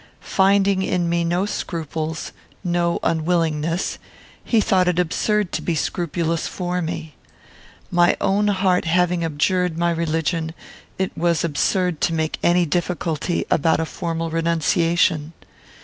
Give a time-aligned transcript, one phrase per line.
[0.33, 2.31] Finding in me no scruples,
[2.63, 3.99] no unwillingness,
[4.43, 7.13] he thought it absurd to be scrupulous for me.
[7.91, 10.55] My own heart having abjured my religion,
[10.97, 15.33] it was absurd to make any difficulty about a formal renunciation.